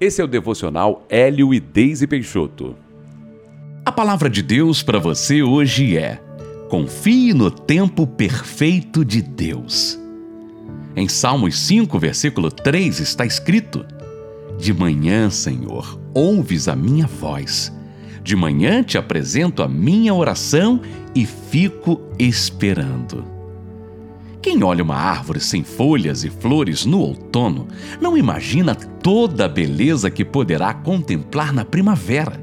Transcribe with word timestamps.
Esse 0.00 0.20
é 0.20 0.24
o 0.24 0.28
devocional 0.28 1.06
Hélio 1.08 1.54
e 1.54 1.60
Deise 1.60 2.06
Peixoto. 2.06 2.74
A 3.84 3.92
palavra 3.92 4.28
de 4.28 4.42
Deus 4.42 4.82
para 4.82 4.98
você 4.98 5.42
hoje 5.42 5.96
é: 5.96 6.20
confie 6.68 7.32
no 7.32 7.48
tempo 7.50 8.06
perfeito 8.06 9.04
de 9.04 9.22
Deus. 9.22 9.98
Em 10.96 11.08
Salmos 11.08 11.56
5, 11.60 11.96
versículo 11.98 12.50
3 12.50 12.98
está 12.98 13.24
escrito: 13.24 13.86
De 14.58 14.74
manhã, 14.74 15.30
Senhor, 15.30 15.98
ouves 16.12 16.66
a 16.66 16.74
minha 16.74 17.06
voz. 17.06 17.72
De 18.20 18.34
manhã 18.34 18.82
te 18.82 18.98
apresento 18.98 19.62
a 19.62 19.68
minha 19.68 20.12
oração 20.12 20.80
e 21.14 21.24
fico 21.24 22.00
esperando. 22.18 23.33
Quem 24.44 24.62
olha 24.62 24.84
uma 24.84 24.94
árvore 24.94 25.40
sem 25.40 25.64
folhas 25.64 26.22
e 26.22 26.28
flores 26.28 26.84
no 26.84 27.00
outono 27.00 27.66
não 27.98 28.14
imagina 28.14 28.74
toda 28.74 29.46
a 29.46 29.48
beleza 29.48 30.10
que 30.10 30.22
poderá 30.22 30.74
contemplar 30.74 31.50
na 31.50 31.64
primavera. 31.64 32.38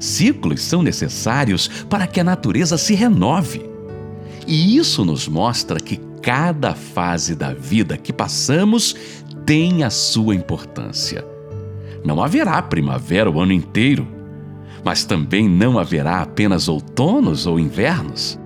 Ciclos 0.00 0.60
são 0.60 0.82
necessários 0.82 1.68
para 1.88 2.04
que 2.04 2.18
a 2.18 2.24
natureza 2.24 2.76
se 2.76 2.96
renove. 2.96 3.64
E 4.44 4.76
isso 4.76 5.04
nos 5.04 5.28
mostra 5.28 5.78
que 5.78 6.00
cada 6.20 6.74
fase 6.74 7.36
da 7.36 7.54
vida 7.54 7.96
que 7.96 8.12
passamos 8.12 8.96
tem 9.46 9.84
a 9.84 9.90
sua 9.90 10.34
importância. 10.34 11.24
Não 12.04 12.20
haverá 12.20 12.60
primavera 12.60 13.30
o 13.30 13.40
ano 13.40 13.52
inteiro, 13.52 14.04
mas 14.84 15.04
também 15.04 15.48
não 15.48 15.78
haverá 15.78 16.22
apenas 16.22 16.66
outonos 16.66 17.46
ou 17.46 17.60
invernos. 17.60 18.36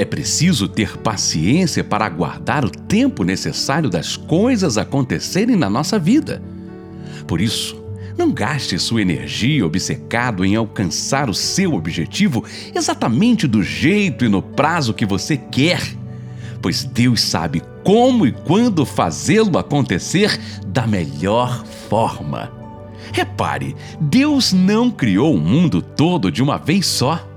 É 0.00 0.04
preciso 0.06 0.66
ter 0.66 0.96
paciência 0.96 1.84
para 1.84 2.06
aguardar 2.06 2.64
o 2.64 2.70
tempo 2.70 3.22
necessário 3.22 3.90
das 3.90 4.16
coisas 4.16 4.78
acontecerem 4.78 5.56
na 5.56 5.68
nossa 5.68 5.98
vida. 5.98 6.42
Por 7.26 7.38
isso, 7.38 7.76
não 8.16 8.32
gaste 8.32 8.78
sua 8.78 9.02
energia 9.02 9.66
obcecado 9.66 10.42
em 10.42 10.56
alcançar 10.56 11.28
o 11.28 11.34
seu 11.34 11.74
objetivo 11.74 12.42
exatamente 12.74 13.46
do 13.46 13.62
jeito 13.62 14.24
e 14.24 14.28
no 14.30 14.40
prazo 14.40 14.94
que 14.94 15.04
você 15.04 15.36
quer, 15.36 15.82
pois 16.62 16.82
Deus 16.82 17.20
sabe 17.20 17.62
como 17.84 18.26
e 18.26 18.32
quando 18.32 18.86
fazê-lo 18.86 19.58
acontecer 19.58 20.40
da 20.66 20.86
melhor 20.86 21.62
forma. 21.90 22.50
Repare, 23.12 23.76
Deus 24.00 24.50
não 24.50 24.90
criou 24.90 25.34
o 25.34 25.38
mundo 25.38 25.82
todo 25.82 26.32
de 26.32 26.42
uma 26.42 26.56
vez 26.56 26.86
só. 26.86 27.29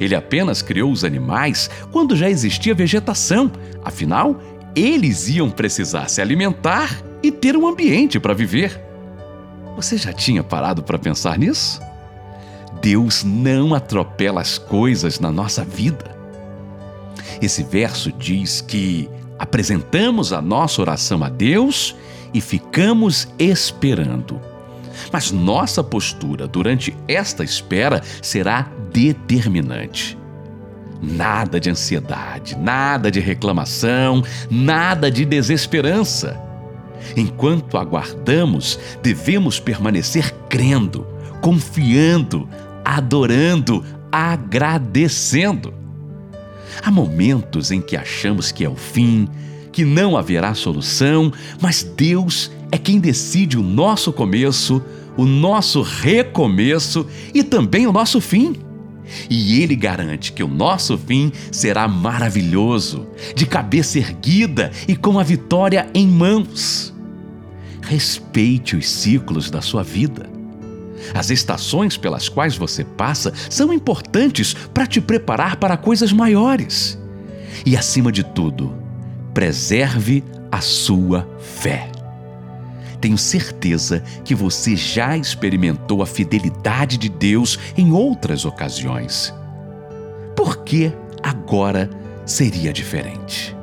Ele 0.00 0.14
apenas 0.14 0.62
criou 0.62 0.90
os 0.90 1.04
animais 1.04 1.68
quando 1.92 2.16
já 2.16 2.28
existia 2.28 2.74
vegetação, 2.74 3.52
afinal, 3.84 4.40
eles 4.74 5.28
iam 5.28 5.50
precisar 5.50 6.08
se 6.08 6.22
alimentar 6.22 7.02
e 7.22 7.30
ter 7.30 7.54
um 7.56 7.68
ambiente 7.68 8.18
para 8.18 8.32
viver. 8.32 8.80
Você 9.76 9.98
já 9.98 10.12
tinha 10.12 10.42
parado 10.42 10.82
para 10.82 10.98
pensar 10.98 11.38
nisso? 11.38 11.80
Deus 12.80 13.22
não 13.22 13.74
atropela 13.74 14.40
as 14.40 14.56
coisas 14.56 15.20
na 15.20 15.30
nossa 15.30 15.64
vida. 15.64 16.16
Esse 17.42 17.62
verso 17.62 18.10
diz 18.10 18.60
que 18.60 19.08
apresentamos 19.38 20.32
a 20.32 20.40
nossa 20.40 20.80
oração 20.80 21.22
a 21.22 21.28
Deus 21.28 21.94
e 22.32 22.40
ficamos 22.40 23.28
esperando. 23.38 24.40
Mas 25.12 25.30
nossa 25.30 25.82
postura 25.82 26.46
durante 26.46 26.96
esta 27.08 27.44
espera 27.44 28.02
será 28.22 28.70
determinante. 28.92 30.18
Nada 31.02 31.58
de 31.58 31.70
ansiedade, 31.70 32.56
nada 32.56 33.10
de 33.10 33.20
reclamação, 33.20 34.22
nada 34.50 35.10
de 35.10 35.24
desesperança. 35.24 36.38
Enquanto 37.16 37.78
aguardamos, 37.78 38.78
devemos 39.02 39.58
permanecer 39.58 40.34
crendo, 40.48 41.06
confiando, 41.40 42.46
adorando, 42.84 43.84
agradecendo. 44.12 45.72
Há 46.82 46.90
momentos 46.90 47.70
em 47.70 47.80
que 47.80 47.96
achamos 47.96 48.52
que 48.52 48.64
é 48.64 48.68
o 48.68 48.76
fim, 48.76 49.28
que 49.72 49.84
não 49.84 50.16
haverá 50.16 50.54
solução, 50.54 51.32
mas 51.60 51.82
Deus 51.82 52.50
é 52.70 52.78
quem 52.78 52.98
decide 52.98 53.58
o 53.58 53.62
nosso 53.62 54.12
começo, 54.12 54.82
o 55.16 55.24
nosso 55.24 55.82
recomeço 55.82 57.06
e 57.34 57.42
também 57.42 57.86
o 57.86 57.92
nosso 57.92 58.20
fim. 58.20 58.56
E 59.28 59.60
Ele 59.60 59.74
garante 59.74 60.32
que 60.32 60.42
o 60.42 60.48
nosso 60.48 60.96
fim 60.96 61.32
será 61.50 61.88
maravilhoso, 61.88 63.06
de 63.34 63.44
cabeça 63.44 63.98
erguida 63.98 64.70
e 64.86 64.94
com 64.94 65.18
a 65.18 65.22
vitória 65.22 65.88
em 65.94 66.06
mãos. 66.06 66.94
Respeite 67.82 68.76
os 68.76 68.88
ciclos 68.88 69.50
da 69.50 69.60
sua 69.60 69.82
vida. 69.82 70.30
As 71.14 71.30
estações 71.30 71.96
pelas 71.96 72.28
quais 72.28 72.56
você 72.56 72.84
passa 72.84 73.32
são 73.48 73.72
importantes 73.72 74.54
para 74.72 74.86
te 74.86 75.00
preparar 75.00 75.56
para 75.56 75.76
coisas 75.76 76.12
maiores. 76.12 76.98
E, 77.66 77.76
acima 77.76 78.12
de 78.12 78.22
tudo, 78.22 78.72
preserve 79.32 80.24
a 80.50 80.60
sua 80.60 81.28
fé. 81.38 81.90
Tenho 83.00 83.16
certeza 83.16 84.02
que 84.24 84.34
você 84.34 84.76
já 84.76 85.16
experimentou 85.16 86.02
a 86.02 86.06
fidelidade 86.06 86.98
de 86.98 87.08
Deus 87.08 87.58
em 87.76 87.92
outras 87.92 88.44
ocasiões. 88.44 89.34
Por 90.36 90.64
que 90.64 90.92
agora 91.22 91.88
seria 92.26 92.72
diferente? 92.72 93.56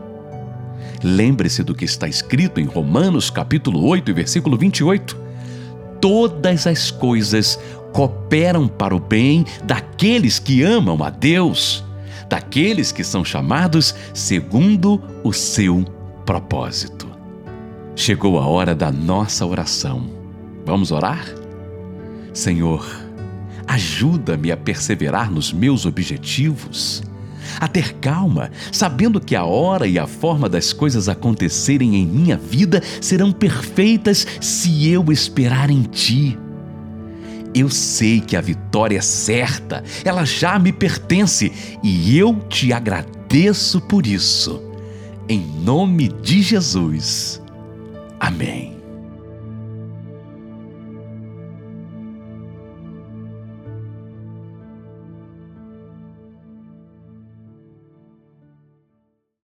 Lembre-se 1.04 1.64
do 1.64 1.76
que 1.76 1.86
está 1.86 2.08
escrito 2.08 2.60
em 2.60 2.66
Romanos 2.66 3.30
capítulo 3.30 3.86
8, 3.86 4.14
versículo 4.14 4.58
28. 4.58 5.16
Todas 6.02 6.66
as 6.66 6.90
coisas 6.90 7.60
cooperam 7.94 8.68
para 8.68 8.96
o 8.96 9.00
bem 9.00 9.46
daqueles 9.64 10.40
que 10.40 10.64
amam 10.64 11.04
a 11.04 11.10
Deus, 11.10 11.84
daqueles 12.30 12.92
que 12.92 13.04
são 13.04 13.24
chamados 13.24 13.96
segundo 14.14 15.02
o 15.24 15.32
seu 15.34 15.84
propósito. 16.26 17.08
Chegou 17.96 18.38
a 18.38 18.46
hora 18.46 18.76
da 18.76 18.92
nossa 18.92 19.46
oração. 19.46 20.10
Vamos 20.66 20.92
orar? 20.92 21.26
Senhor, 22.34 22.86
ajuda-me 23.66 24.52
a 24.52 24.58
perseverar 24.58 25.32
nos 25.32 25.52
meus 25.52 25.86
objetivos, 25.86 27.02
a 27.60 27.68
ter 27.68 27.94
calma, 27.96 28.52
sabendo 28.72 29.20
que 29.20 29.36
a 29.36 29.44
hora 29.44 29.88
e 29.88 29.98
a 29.98 30.06
forma 30.06 30.48
das 30.48 30.72
coisas 30.72 31.10
acontecerem 31.10 31.96
em 31.96 32.06
minha 32.06 32.38
vida 32.38 32.84
serão 33.02 33.32
perfeitas 33.32 34.28
se 34.40 34.88
eu 34.90 35.12
esperar 35.12 35.70
em 35.70 35.84
Ti. 35.84 36.38
Eu 37.58 37.72
sei 37.72 38.22
que 38.22 38.36
a 38.36 38.42
vitória 38.42 39.00
é 39.00 39.02
certa, 39.02 39.84
ela 40.06 40.24
já 40.26 40.60
me 40.60 40.72
pertence 40.72 41.52
e 41.84 42.16
eu 42.16 42.36
te 42.48 42.72
agradeço 42.72 43.82
por 43.82 44.06
isso. 44.06 44.62
Em 45.28 45.40
nome 45.40 46.08
de 46.08 46.44
Jesus. 46.44 47.42
Amém. 48.20 48.77